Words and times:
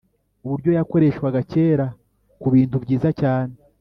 uburyo 0.45 0.69
yakoreshwaga 0.77 1.39
kera 1.51 1.85
ku 2.39 2.47
bintubyiza 2.53 3.09
cyane 3.21 3.53